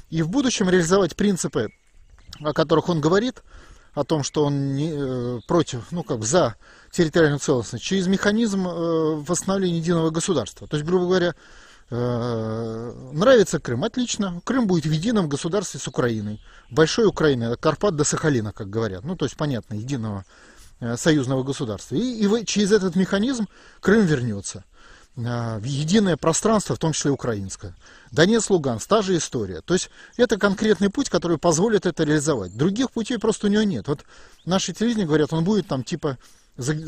и 0.10 0.22
в 0.22 0.30
будущем 0.30 0.70
реализовать 0.70 1.16
принципы, 1.16 1.70
о 2.42 2.54
которых 2.54 2.90
он 2.90 3.02
говорит, 3.02 3.42
о 3.94 4.04
том, 4.04 4.24
что 4.24 4.46
он 4.46 4.75
не, 4.75 5.42
против, 5.48 5.92
ну 5.92 6.04
как 6.04 6.24
за 6.24 6.56
территориальную 6.92 7.40
целостность 7.40 7.84
через 7.84 8.08
механизм 8.08 8.68
э, 8.68 9.16
восстановления 9.28 9.78
единого 9.78 10.10
государства. 10.10 10.68
То 10.68 10.78
есть, 10.78 10.88
грубо 10.88 11.06
говоря, 11.06 11.36
э, 11.90 13.10
нравится 13.13 13.60
Крым, 13.60 13.84
отлично. 13.84 14.42
Крым 14.46 14.68
будет 14.68 14.86
в 14.86 14.92
едином 14.92 15.30
государстве 15.30 15.80
с 15.80 15.88
Украиной. 15.88 16.42
Большой 16.70 17.06
Украиной, 17.06 17.56
Карпат 17.58 17.96
до 17.96 18.04
Сахалина, 18.04 18.52
как 18.52 18.70
говорят. 18.70 19.04
Ну, 19.04 19.16
то 19.16 19.25
есть, 19.25 19.38
понятно, 19.38 19.75
единого 19.75 20.20
э, 20.20 20.53
союзного 20.98 21.44
государства. 21.44 21.96
И, 21.96 22.25
и 22.25 22.46
через 22.46 22.72
этот 22.72 22.96
механизм 22.96 23.48
Крым 23.80 24.06
вернется 24.06 24.63
в 25.16 25.63
единое 25.63 26.18
пространство, 26.18 26.75
в 26.75 26.80
том 26.80 26.92
числе 26.92 27.12
украинское. 27.12 27.75
Донец, 28.12 28.50
Луганск, 28.50 28.88
та 28.88 29.04
же 29.04 29.16
история. 29.16 29.62
То 29.62 29.75
есть 29.75 29.92
это 30.18 30.38
конкретный 30.38 30.90
путь, 30.90 31.10
который 31.10 31.38
позволит 31.38 31.86
это 31.86 32.04
реализовать. 32.04 32.58
Других 32.58 32.90
путей 32.92 33.20
просто 33.20 33.46
у 33.46 33.50
него 33.52 33.62
нет. 33.62 33.88
Вот 33.88 34.04
наши 34.46 34.74
телевидения 34.74 35.06
говорят, 35.06 35.32
он 35.32 35.44
будет 35.44 35.68
там 35.68 35.84
типа 35.84 36.18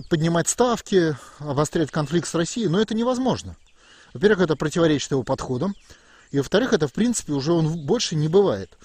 поднимать 0.09 0.47
ставки, 0.47 1.15
обострять 1.39 1.91
конфликт 1.91 2.27
с 2.27 2.33
Россией, 2.33 2.67
но 2.67 2.79
это 2.79 2.95
невозможно. 2.95 3.55
Во-первых, 4.13 4.41
это 4.41 4.55
противоречит 4.55 5.11
его 5.11 5.23
подходам, 5.23 5.75
и 6.31 6.37
во-вторых, 6.37 6.73
это 6.73 6.87
в 6.87 6.93
принципе 6.93 7.33
уже 7.33 7.51
он 7.51 7.85
больше 7.85 8.15
не 8.15 8.27
бывает. 8.27 8.75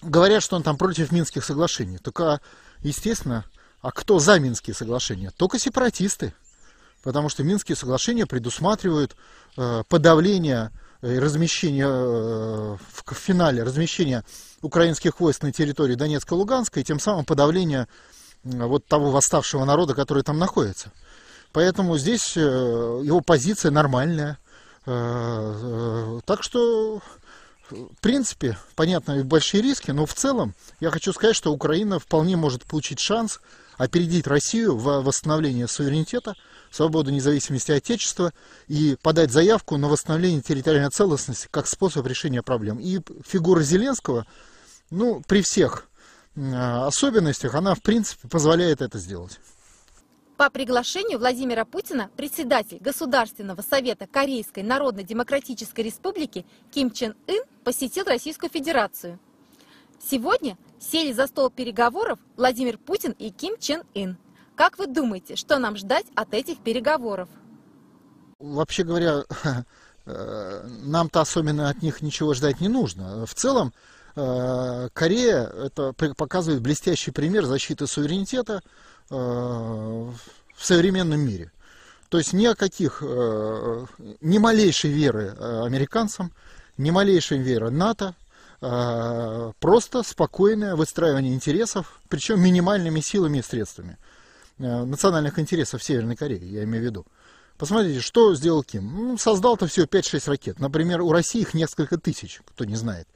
Говорят, 0.00 0.42
что 0.44 0.54
он 0.54 0.62
там 0.62 0.76
против 0.76 1.10
Минских 1.10 1.44
соглашений. 1.44 1.98
Только, 1.98 2.40
естественно, 2.80 3.44
а 3.80 3.90
кто 3.92 4.18
за 4.18 4.38
Минские 4.38 4.74
соглашения? 4.74 5.30
Только 5.36 5.58
сепаратисты. 5.58 6.34
Потому 7.02 7.28
что 7.28 7.44
Минские 7.44 7.76
соглашения 7.76 8.26
предусматривают 8.26 9.16
э, 9.56 9.82
подавление 9.88 10.70
и 11.02 11.18
размещение 11.18 11.86
э, 11.86 12.76
в, 12.76 13.04
в 13.04 13.14
финале 13.14 13.62
размещение 13.62 14.24
украинских 14.62 15.20
войск 15.20 15.42
на 15.42 15.52
территории 15.52 15.94
Донецка 15.94 16.34
и 16.34 16.38
Луганска 16.38 16.80
и 16.80 16.84
тем 16.84 16.98
самым 16.98 17.24
подавление 17.24 17.86
вот 18.42 18.86
того 18.86 19.10
восставшего 19.10 19.64
народа, 19.64 19.94
который 19.94 20.22
там 20.22 20.38
находится. 20.38 20.92
Поэтому 21.52 21.96
здесь 21.98 22.36
э, 22.36 22.40
его 22.40 23.20
позиция 23.20 23.70
нормальная. 23.70 24.38
Э, 24.86 25.54
э, 25.62 26.20
так 26.24 26.42
что, 26.42 27.00
в 27.70 28.00
принципе, 28.00 28.58
понятно, 28.74 29.24
большие 29.24 29.62
риски, 29.62 29.90
но 29.90 30.06
в 30.06 30.14
целом 30.14 30.54
я 30.80 30.90
хочу 30.90 31.12
сказать, 31.12 31.36
что 31.36 31.52
Украина 31.52 31.98
вполне 31.98 32.36
может 32.36 32.64
получить 32.64 33.00
шанс 33.00 33.40
опередить 33.78 34.26
Россию 34.26 34.76
в 34.76 35.02
восстановлении 35.02 35.64
суверенитета, 35.64 36.34
свободы, 36.70 37.12
независимости 37.12 37.72
Отечества 37.72 38.34
и 38.66 38.98
подать 39.00 39.30
заявку 39.32 39.78
на 39.78 39.88
восстановление 39.88 40.42
территориальной 40.42 40.90
целостности 40.90 41.48
как 41.50 41.66
способ 41.66 42.06
решения 42.06 42.42
проблем. 42.42 42.78
И 42.78 43.00
фигура 43.26 43.62
Зеленского, 43.62 44.26
ну, 44.90 45.22
при 45.26 45.42
всех 45.42 45.88
особенностях, 46.36 47.54
она 47.54 47.74
в 47.74 47.82
принципе 47.82 48.28
позволяет 48.28 48.82
это 48.82 48.98
сделать. 48.98 49.40
По 50.36 50.50
приглашению 50.50 51.18
Владимира 51.18 51.64
Путина 51.64 52.10
председатель 52.16 52.78
Государственного 52.78 53.60
совета 53.62 54.06
Корейской 54.06 54.62
Народно-Демократической 54.62 55.80
Республики 55.80 56.46
Ким 56.70 56.92
Чен 56.92 57.16
Ын 57.26 57.42
посетил 57.64 58.04
Российскую 58.04 58.48
Федерацию. 58.48 59.18
Сегодня 60.00 60.56
сели 60.80 61.12
за 61.12 61.26
стол 61.26 61.50
переговоров 61.50 62.18
Владимир 62.36 62.78
Путин 62.78 63.12
и 63.12 63.30
Ким 63.30 63.58
Чен 63.58 63.82
Ын. 63.94 64.16
Как 64.56 64.78
вы 64.78 64.86
думаете, 64.86 65.36
что 65.36 65.58
нам 65.58 65.76
ждать 65.76 66.06
от 66.14 66.34
этих 66.34 66.58
переговоров? 66.58 67.28
Вообще 68.38 68.84
говоря, 68.84 69.24
э, 70.06 70.68
нам-то 70.84 71.20
особенно 71.20 71.68
от 71.68 71.82
них 71.82 72.02
ничего 72.02 72.34
ждать 72.34 72.60
не 72.60 72.68
нужно. 72.68 73.26
В 73.26 73.34
целом, 73.34 73.72
Э, 74.20 74.88
Корея 74.94 75.44
это 75.44 75.92
показывает 75.92 76.60
блестящий 76.60 77.12
пример 77.12 77.44
защиты 77.44 77.86
суверенитета 77.86 78.62
э, 79.10 79.14
в 79.14 80.14
современном 80.58 81.20
мире. 81.20 81.52
То 82.08 82.18
есть 82.18 82.32
ни 82.32 82.46
о 82.46 82.54
каких, 82.54 83.02
ни 83.02 84.38
малейшей 84.38 84.90
веры 84.90 85.36
американцам, 85.38 86.32
ни 86.78 86.90
малейшей 86.90 87.36
веры 87.36 87.68
НАТО, 87.68 88.14
просто 88.60 90.02
спокойное 90.02 90.74
выстраивание 90.74 91.34
интересов, 91.34 92.00
причем 92.08 92.40
минимальными 92.40 93.00
силами 93.00 93.38
и 93.38 93.42
средствами 93.42 93.98
национальных 94.58 95.38
интересов 95.38 95.82
Северной 95.82 96.16
Кореи, 96.16 96.44
я 96.44 96.64
имею 96.64 96.82
в 96.82 96.86
виду. 96.86 97.06
Посмотрите, 97.58 98.00
что 98.00 98.34
сделал 98.36 98.62
Ким. 98.62 98.84
Ну, 98.94 99.18
создал-то 99.18 99.66
всего 99.66 99.86
5-6 99.86 100.30
ракет. 100.30 100.60
Например, 100.60 101.02
у 101.02 101.10
России 101.10 101.40
их 101.40 101.54
несколько 101.54 101.98
тысяч, 101.98 102.40
кто 102.46 102.64
не 102.64 102.76
знает. 102.76 103.08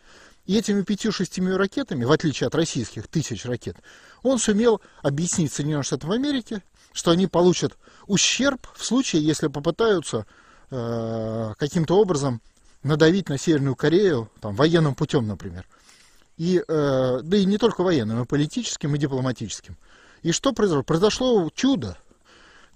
И 0.46 0.58
этими 0.58 0.82
пятью-шестью 0.82 1.56
ракетами, 1.56 2.04
в 2.04 2.10
отличие 2.10 2.48
от 2.48 2.54
российских 2.56 3.06
тысяч 3.06 3.44
ракет, 3.44 3.76
он 4.24 4.40
сумел 4.40 4.80
объяснить 5.00 5.52
Соединенным 5.52 5.84
Штатам 5.84 6.10
Америки, 6.10 6.62
что 6.92 7.12
они 7.12 7.28
получат 7.28 7.76
ущерб 8.08 8.66
в 8.74 8.84
случае, 8.84 9.24
если 9.24 9.46
попытаются 9.46 10.26
э, 10.70 11.52
каким-то 11.56 11.96
образом 11.96 12.42
надавить 12.82 13.28
на 13.28 13.38
Северную 13.38 13.76
Корею 13.76 14.30
там, 14.40 14.54
военным 14.54 14.94
путем, 14.94 15.26
например. 15.26 15.66
И, 16.36 16.62
э, 16.66 17.20
да 17.22 17.36
и 17.36 17.44
не 17.44 17.58
только 17.58 17.82
военным, 17.82 18.22
и 18.22 18.26
политическим, 18.26 18.94
и 18.94 18.98
дипломатическим. 18.98 19.76
И 20.22 20.32
что 20.32 20.52
произошло? 20.52 20.82
Произошло 20.82 21.50
чудо. 21.54 21.98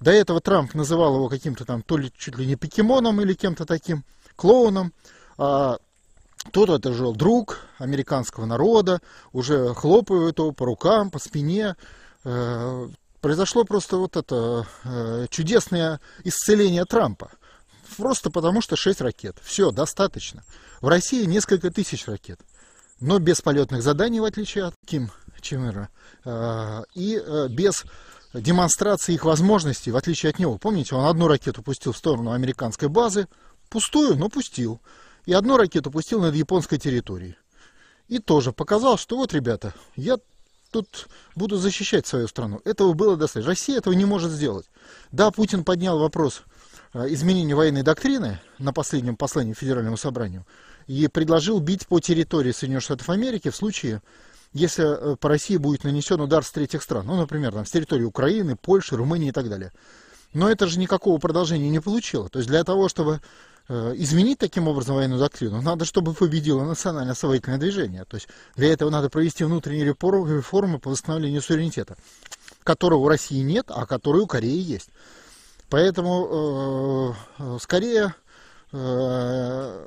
До 0.00 0.10
этого 0.10 0.40
Трамп 0.40 0.74
называл 0.74 1.16
его 1.16 1.28
каким-то 1.28 1.64
там 1.64 1.82
то 1.82 1.96
ли 1.96 2.12
чуть 2.16 2.36
ли 2.36 2.46
не 2.46 2.56
покемоном 2.56 3.20
или 3.20 3.34
кем-то 3.34 3.64
таким, 3.64 4.04
клоуном. 4.36 4.92
А 5.38 5.78
тот 6.52 6.68
это 6.68 6.92
же 6.92 7.12
друг 7.12 7.60
американского 7.78 8.44
народа, 8.44 9.00
уже 9.32 9.74
хлопают 9.74 10.38
его 10.38 10.52
по 10.52 10.66
рукам, 10.66 11.10
по 11.10 11.18
спине. 11.18 11.76
Э, 12.24 12.88
произошло 13.20 13.64
просто 13.64 13.96
вот 13.96 14.16
это 14.16 14.66
э, 14.84 15.26
чудесное 15.30 16.00
исцеление 16.24 16.84
Трампа. 16.84 17.30
Просто 17.96 18.30
потому 18.30 18.60
что 18.60 18.76
6 18.76 19.00
ракет. 19.00 19.36
Все, 19.42 19.70
достаточно. 19.70 20.44
В 20.80 20.88
России 20.88 21.24
несколько 21.24 21.70
тысяч 21.70 22.06
ракет. 22.06 22.40
Но 23.00 23.18
без 23.18 23.40
полетных 23.40 23.82
заданий, 23.82 24.20
в 24.20 24.24
отличие 24.24 24.64
от 24.64 24.74
Ким 24.86 25.10
Чен 25.40 25.68
Ира. 25.68 25.88
Э, 26.24 26.82
и 26.94 27.22
без 27.50 27.84
демонстрации 28.32 29.14
их 29.14 29.24
возможностей, 29.24 29.90
в 29.90 29.96
отличие 29.96 30.30
от 30.30 30.38
него. 30.38 30.58
Помните, 30.58 30.94
он 30.94 31.06
одну 31.06 31.28
ракету 31.28 31.62
пустил 31.62 31.92
в 31.92 31.96
сторону 31.96 32.32
американской 32.32 32.88
базы, 32.88 33.28
пустую, 33.68 34.16
но 34.16 34.28
пустил 34.28 34.80
и 35.24 35.32
одну 35.32 35.56
ракету 35.56 35.90
пустил 35.90 36.20
над 36.20 36.34
японской 36.34 36.78
территорией. 36.78 37.36
И 38.08 38.18
тоже 38.18 38.52
показал, 38.52 38.98
что 38.98 39.16
вот, 39.16 39.32
ребята, 39.32 39.74
я 39.96 40.18
тут 40.70 41.08
буду 41.34 41.56
защищать 41.56 42.06
свою 42.06 42.28
страну. 42.28 42.60
Этого 42.64 42.92
было 42.92 43.16
достаточно. 43.16 43.50
Россия 43.50 43.78
этого 43.78 43.94
не 43.94 44.04
может 44.04 44.30
сделать. 44.30 44.66
Да, 45.10 45.30
Путин 45.30 45.64
поднял 45.64 45.98
вопрос 45.98 46.42
изменение 47.08 47.54
военной 47.54 47.82
доктрины 47.82 48.40
на 48.58 48.72
последнем 48.72 49.16
послании 49.16 49.52
Федеральному 49.52 49.96
собранию 49.96 50.46
и 50.86 51.08
предложил 51.08 51.58
бить 51.60 51.86
по 51.86 52.00
территории 52.00 52.52
Соединенных 52.52 52.84
Штатов 52.84 53.10
Америки 53.10 53.50
в 53.50 53.56
случае, 53.56 54.02
если 54.52 55.16
по 55.16 55.28
России 55.28 55.56
будет 55.56 55.84
нанесен 55.84 56.20
удар 56.20 56.44
с 56.44 56.50
третьих 56.50 56.82
стран. 56.82 57.06
Ну, 57.06 57.16
например, 57.16 57.52
там, 57.52 57.66
с 57.66 57.70
территории 57.70 58.04
Украины, 58.04 58.56
Польши, 58.56 58.96
Румынии 58.96 59.28
и 59.28 59.32
так 59.32 59.48
далее. 59.48 59.72
Но 60.32 60.50
это 60.50 60.66
же 60.66 60.78
никакого 60.78 61.18
продолжения 61.18 61.68
не 61.68 61.80
получило. 61.80 62.28
То 62.28 62.38
есть 62.38 62.48
для 62.48 62.62
того, 62.62 62.88
чтобы 62.88 63.20
э, 63.68 63.92
изменить 63.96 64.38
таким 64.38 64.68
образом 64.68 64.96
военную 64.96 65.20
доктрину, 65.20 65.62
надо, 65.62 65.84
чтобы 65.84 66.14
победило 66.14 66.64
национальное 66.64 67.12
освоительное 67.12 67.58
движение. 67.58 68.04
То 68.04 68.16
есть 68.16 68.28
для 68.54 68.72
этого 68.72 68.90
надо 68.90 69.10
провести 69.10 69.44
внутренние 69.44 69.84
реформы 69.84 70.78
по 70.78 70.90
восстановлению 70.90 71.42
суверенитета, 71.42 71.96
которого 72.64 73.00
у 73.00 73.08
России 73.08 73.40
нет, 73.40 73.66
а 73.68 73.86
который 73.86 74.22
у 74.22 74.26
Кореи 74.26 74.60
есть. 74.60 74.90
Поэтому 75.68 77.14
э, 77.38 77.42
э 77.42 77.58
скорее 77.60 78.14
э, 78.72 79.86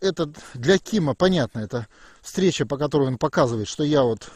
это 0.00 0.32
для 0.54 0.78
Кима 0.78 1.14
понятно, 1.14 1.60
это 1.60 1.86
встреча, 2.22 2.66
по 2.66 2.76
которой 2.76 3.08
он 3.08 3.18
показывает, 3.18 3.68
что 3.68 3.82
я 3.82 4.02
вот 4.02 4.30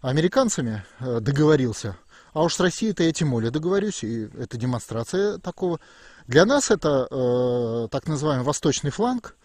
американцами 0.00 0.84
э, 1.00 1.20
договорился 1.20 1.96
а 2.32 2.44
уж 2.44 2.54
с 2.54 2.60
Россией-то 2.60 3.02
я 3.02 3.12
тем 3.12 3.30
более 3.30 3.50
договорюсь, 3.50 4.02
и 4.04 4.24
это 4.38 4.56
демонстрация 4.56 5.38
такого. 5.38 5.80
Для 6.26 6.44
нас 6.46 6.70
это 6.70 7.06
э, 7.10 7.88
так 7.90 8.06
называемый 8.06 8.44
восточный 8.44 8.90
фланг. 8.90 9.36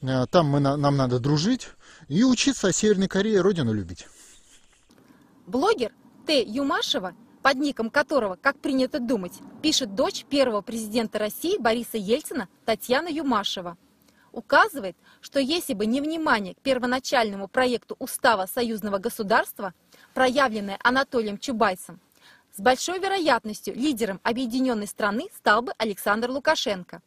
Э, 0.00 0.26
там 0.28 0.46
мы, 0.46 0.60
на, 0.60 0.76
нам 0.76 0.96
надо 0.96 1.20
дружить 1.20 1.68
и 2.08 2.24
учиться 2.24 2.68
о 2.68 2.72
Северной 2.72 3.08
Корее, 3.08 3.40
родину 3.40 3.72
любить. 3.72 4.08
Блогер 5.46 5.92
Т. 6.26 6.42
Юмашева, 6.42 7.14
под 7.42 7.56
ником 7.56 7.90
которого, 7.90 8.36
как 8.40 8.58
принято 8.58 9.00
думать, 9.00 9.40
пишет 9.62 9.94
дочь 9.94 10.24
первого 10.24 10.60
президента 10.60 11.18
России 11.18 11.58
Бориса 11.58 11.98
Ельцина 11.98 12.48
Татьяна 12.64 13.08
Юмашева, 13.08 13.76
указывает, 14.30 14.96
что 15.20 15.40
если 15.40 15.74
бы 15.74 15.86
не 15.86 16.00
внимание 16.00 16.54
к 16.54 16.60
первоначальному 16.60 17.48
проекту 17.48 17.96
устава 17.98 18.46
союзного 18.46 18.98
государства, 18.98 19.74
проявленное 20.14 20.78
Анатолием 20.82 21.36
Чубайсом, 21.36 22.00
с 22.56 22.60
большой 22.60 22.98
вероятностью 22.98 23.74
лидером 23.74 24.20
объединенной 24.22 24.86
страны 24.86 25.28
стал 25.36 25.62
бы 25.62 25.72
Александр 25.78 26.30
Лукашенко. 26.30 27.02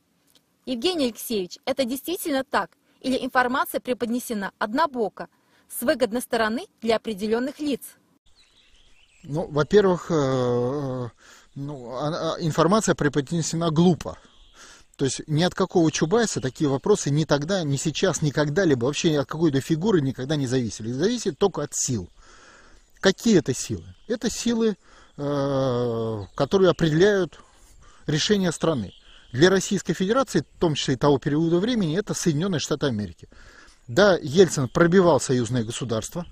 Евгений 0.66 1.06
Алексеевич, 1.06 1.60
это 1.66 1.86
действительно 1.86 2.44
так? 2.44 2.72
Или 3.02 3.24
информация 3.24 3.80
преподнесена 3.80 4.52
однобоко, 4.58 5.30
с 5.70 5.82
выгодной 5.82 6.22
стороны 6.22 6.66
для 6.82 6.96
определенных 6.96 7.60
лиц? 7.60 7.82
Ну, 9.26 9.48
во-первых, 9.48 10.08
э, 10.10 11.10
ну, 11.56 11.92
а, 11.92 12.36
а, 12.36 12.38
информация 12.40 12.96
преподнесена 12.96 13.72
глупо. 13.72 14.18
То 14.96 15.06
есть 15.06 15.22
ни 15.28 15.44
от 15.44 15.54
какого 15.54 15.92
Чубайса 15.92 16.40
такие 16.40 16.70
вопросы 16.70 17.10
ни 17.10 17.26
тогда, 17.26 17.64
ни 17.64 17.76
сейчас, 17.76 18.22
никогда 18.22 18.64
либо 18.64 18.86
вообще 18.86 19.12
ни 19.12 19.16
от 19.16 19.28
какой-то 19.28 19.60
фигуры 19.60 20.02
никогда 20.02 20.36
не 20.38 20.48
зависели. 20.48 20.92
Зависит 20.92 21.38
только 21.38 21.64
от 21.64 21.74
сил. 21.74 22.10
Какие 23.02 23.40
это 23.40 23.54
силы? 23.54 23.84
Это 24.08 24.30
силы 24.30 24.78
Э, 25.18 26.26
которые 26.36 26.72
определяют 26.72 27.40
решение 28.06 28.52
страны. 28.52 28.94
Для 29.32 29.50
Российской 29.50 29.94
Федерации, 29.94 30.42
в 30.42 30.60
том 30.60 30.76
числе 30.76 30.96
и 30.96 30.98
того 30.98 31.20
периода 31.20 31.60
времени, 31.60 31.98
это 31.98 32.14
Соединенные 32.14 32.60
Штаты 32.60 32.88
Америки. 32.88 33.30
Да, 33.88 34.18
Ельцин 34.22 34.68
пробивал 34.68 35.22
союзное 35.22 35.64
государство. 35.64 36.26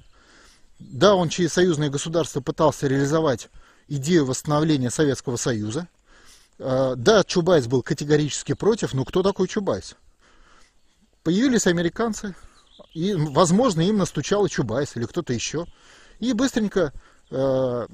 Да, 0.92 1.16
он 1.16 1.30
через 1.30 1.54
союзное 1.54 1.90
государство 1.90 2.42
пытался 2.42 2.88
реализовать 2.88 3.50
идею 3.88 4.26
восстановления 4.26 4.90
Советского 4.90 5.38
Союза. 5.38 5.88
Э, 6.60 6.94
да, 6.96 7.24
Чубайс 7.24 7.68
был 7.68 7.82
категорически 7.82 8.54
против, 8.54 8.94
но 8.94 9.06
кто 9.06 9.24
такой 9.24 9.48
Чубайс? 9.48 9.96
Появились 11.24 11.68
американцы, 11.68 12.36
и, 12.94 13.14
возможно, 13.14 13.82
им 13.82 13.98
настучал 13.98 14.48
Чубайс 14.48 14.96
или 14.96 15.06
кто-то 15.06 15.34
еще. 15.34 15.66
И 16.20 16.34
быстренько 16.34 16.94
э, 17.32 17.88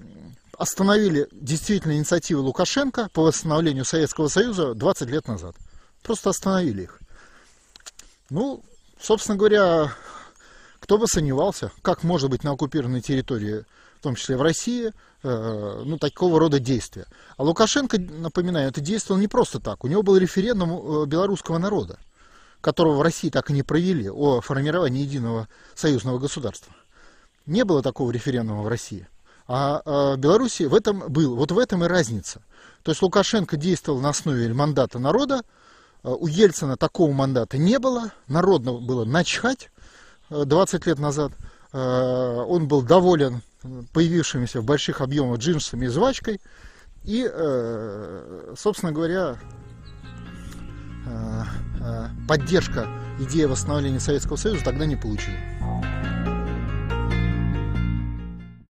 остановили 0.58 1.27
действительно 1.31 1.93
инициативы 1.93 2.41
Лукашенко 2.41 3.10
по 3.13 3.24
восстановлению 3.24 3.86
Советского 3.86 4.27
Союза 4.27 4.74
20 4.74 5.10
лет 5.10 5.27
назад. 5.27 5.55
Просто 6.03 6.31
остановили 6.31 6.83
их. 6.83 7.00
Ну, 8.29 8.64
собственно 9.00 9.37
говоря, 9.37 9.94
кто 10.90 10.98
бы 10.98 11.06
сомневался, 11.06 11.72
как 11.84 12.02
может 12.02 12.32
быть 12.32 12.44
на 12.44 12.50
оккупированной 12.50 13.02
территории, 13.02 13.64
в 14.00 14.02
том 14.02 14.16
числе 14.16 14.36
в 14.38 14.42
России, 14.42 14.92
э, 15.22 15.84
ну, 15.86 16.00
такого 16.00 16.40
рода 16.40 16.58
действия. 16.58 17.06
А 17.38 17.44
Лукашенко, 17.44 18.00
напоминаю, 18.00 18.70
это 18.70 18.82
действовал 18.82 19.22
не 19.22 19.28
просто 19.28 19.60
так. 19.60 19.84
У 19.84 19.88
него 19.88 20.02
был 20.02 20.18
референдум 20.18 20.72
э, 20.72 21.06
белорусского 21.06 21.60
народа, 21.60 22.00
которого 22.60 22.96
в 22.96 23.02
России 23.04 23.30
так 23.30 23.52
и 23.52 23.54
не 23.54 23.62
провели, 23.62 24.10
о 24.10 24.42
формировании 24.42 25.04
единого 25.04 25.48
союзного 25.75 26.18
государства. 26.18 26.74
Не 27.46 27.66
было 27.66 27.84
такого 27.84 28.10
референдума 28.10 28.64
в 28.64 28.68
России. 28.68 29.08
А, 29.48 29.84
а 29.86 30.16
Беларуси 30.16 30.64
в 30.64 30.74
этом 30.74 31.04
был. 31.08 31.36
Вот 31.36 31.52
в 31.52 31.60
этом 31.60 31.84
и 31.84 31.88
разница. 31.88 32.42
То 32.82 32.90
есть 32.90 33.04
Лукашенко 33.04 33.58
действовал 33.58 34.00
на 34.00 34.10
основе 34.10 34.52
мандата 34.56 34.98
народа, 34.98 35.44
у 36.02 36.25
Ельцина 36.25 36.78
такого 36.78 37.12
мандата 37.12 37.60
не 37.60 37.78
было, 37.78 38.12
народно 38.28 38.74
было 38.74 39.06
начхать 39.06 39.70
20 40.29 40.87
э, 40.87 40.89
лет 40.89 41.00
назад. 41.00 41.31
А, 41.72 42.44
он 42.44 42.68
был 42.68 42.81
доволен 42.81 43.42
появившимися 43.94 44.61
в 44.61 44.63
больших 44.63 45.01
объемах 45.01 45.39
джинсами 45.39 45.85
и 45.85 45.89
жвачкой. 45.89 46.39
И, 47.03 47.29
э, 47.31 48.53
собственно 48.57 48.92
говоря, 48.92 49.37
э, 51.05 51.44
поддержка 52.27 52.87
идеи 53.20 53.46
восстановления 53.46 54.00
Советского 54.00 54.35
Союза 54.35 54.63
тогда 54.63 54.85
не 54.85 54.96
получила. 54.96 55.35